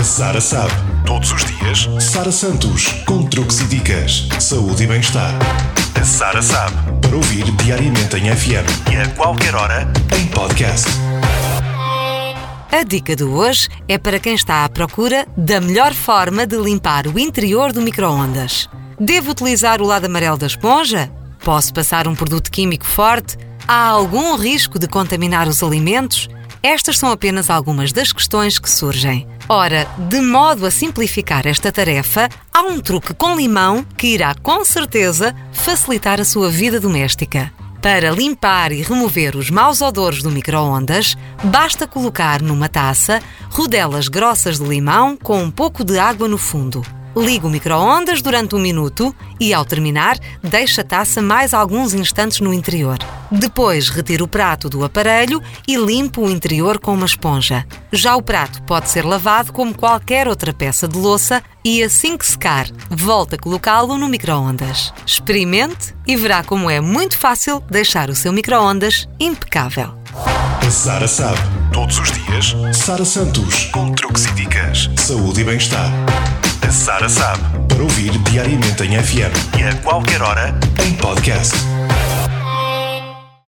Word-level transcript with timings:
A 0.00 0.02
Sara 0.02 0.40
sabe. 0.40 0.72
Todos 1.04 1.30
os 1.30 1.44
dias, 1.44 1.86
Sara 2.02 2.32
Santos, 2.32 2.86
com 3.04 3.22
truques 3.26 3.60
e 3.60 3.64
dicas, 3.66 4.28
saúde 4.40 4.84
e 4.84 4.86
bem-estar. 4.86 5.34
A 5.94 6.02
Sara 6.02 6.40
sabe. 6.40 6.74
Para 7.02 7.16
ouvir 7.16 7.44
diariamente 7.56 8.16
em 8.16 8.34
FM 8.34 8.90
e 8.90 8.96
a 8.96 9.06
qualquer 9.10 9.54
hora, 9.54 9.86
em 10.18 10.26
podcast. 10.28 10.88
A 12.72 12.82
dica 12.82 13.14
de 13.14 13.24
hoje 13.24 13.68
é 13.86 13.98
para 13.98 14.18
quem 14.18 14.34
está 14.34 14.64
à 14.64 14.70
procura 14.70 15.26
da 15.36 15.60
melhor 15.60 15.92
forma 15.92 16.46
de 16.46 16.56
limpar 16.56 17.06
o 17.06 17.18
interior 17.18 17.70
do 17.70 17.82
micro-ondas. 17.82 18.70
Devo 18.98 19.32
utilizar 19.32 19.82
o 19.82 19.86
lado 19.86 20.06
amarelo 20.06 20.38
da 20.38 20.46
esponja? 20.46 21.12
Posso 21.44 21.74
passar 21.74 22.08
um 22.08 22.14
produto 22.14 22.50
químico 22.50 22.86
forte? 22.86 23.36
Há 23.68 23.88
algum 23.88 24.34
risco 24.36 24.78
de 24.78 24.88
contaminar 24.88 25.46
os 25.46 25.62
alimentos? 25.62 26.26
Estas 26.62 26.98
são 26.98 27.10
apenas 27.10 27.48
algumas 27.48 27.92
das 27.92 28.12
questões 28.12 28.58
que 28.58 28.68
surgem. 28.68 29.26
Ora, 29.48 29.88
de 30.08 30.20
modo 30.20 30.66
a 30.66 30.70
simplificar 30.70 31.46
esta 31.46 31.72
tarefa, 31.72 32.28
há 32.52 32.60
um 32.62 32.78
truque 32.80 33.14
com 33.14 33.34
limão 33.34 33.84
que 33.96 34.08
irá 34.08 34.34
com 34.34 34.64
certeza 34.64 35.34
facilitar 35.52 36.20
a 36.20 36.24
sua 36.24 36.50
vida 36.50 36.78
doméstica. 36.78 37.50
Para 37.80 38.10
limpar 38.10 38.72
e 38.72 38.82
remover 38.82 39.36
os 39.36 39.50
maus 39.50 39.80
odores 39.80 40.22
do 40.22 40.30
micro-ondas, 40.30 41.16
basta 41.42 41.86
colocar 41.86 42.42
numa 42.42 42.68
taça 42.68 43.22
rodelas 43.48 44.06
grossas 44.06 44.58
de 44.58 44.66
limão 44.66 45.16
com 45.16 45.42
um 45.42 45.50
pouco 45.50 45.82
de 45.82 45.98
água 45.98 46.28
no 46.28 46.36
fundo. 46.36 46.82
Ligue 47.16 47.46
o 47.46 47.50
micro-ondas 47.50 48.22
durante 48.22 48.54
um 48.54 48.58
minuto 48.58 49.14
e, 49.38 49.52
ao 49.52 49.64
terminar, 49.64 50.18
deixe 50.42 50.80
a 50.80 50.84
taça 50.84 51.20
mais 51.20 51.52
alguns 51.52 51.92
instantes 51.92 52.40
no 52.40 52.52
interior. 52.52 52.98
Depois, 53.30 53.88
retire 53.88 54.22
o 54.22 54.28
prato 54.28 54.68
do 54.68 54.84
aparelho 54.84 55.42
e 55.66 55.76
limpe 55.76 56.20
o 56.20 56.30
interior 56.30 56.78
com 56.78 56.94
uma 56.94 57.06
esponja. 57.06 57.66
Já 57.92 58.16
o 58.16 58.22
prato 58.22 58.62
pode 58.62 58.88
ser 58.88 59.04
lavado 59.04 59.52
como 59.52 59.76
qualquer 59.76 60.28
outra 60.28 60.52
peça 60.52 60.86
de 60.86 60.96
louça 60.96 61.42
e, 61.64 61.82
assim 61.82 62.16
que 62.16 62.26
secar, 62.26 62.66
volte 62.88 63.34
a 63.34 63.38
colocá-lo 63.38 63.98
no 63.98 64.08
micro-ondas. 64.08 64.92
Experimente 65.04 65.94
e 66.06 66.16
verá 66.16 66.42
como 66.44 66.70
é 66.70 66.80
muito 66.80 67.18
fácil 67.18 67.60
deixar 67.70 68.08
o 68.10 68.14
seu 68.14 68.32
micro-ondas 68.32 69.08
impecável. 69.18 69.94
Sara 70.70 71.08
sabe. 71.08 71.40
Todos 71.72 71.98
os 71.98 72.12
dias, 72.12 72.54
Sara 72.72 73.04
Santos, 73.04 73.64
com 73.66 73.92
truques 73.92 74.26
e 74.26 74.32
dicas, 74.34 74.88
saúde 74.96 75.40
e 75.40 75.44
bem-estar. 75.44 75.90
A 76.70 76.72
Sara 76.72 77.08
sabe. 77.08 77.42
Para 77.66 77.82
ouvir 77.82 78.16
diariamente 78.30 78.84
em 78.84 78.96
FM 78.96 79.58
e 79.58 79.64
a 79.64 79.74
qualquer 79.82 80.22
hora, 80.22 80.54
em 80.86 80.92
podcast. 80.94 81.69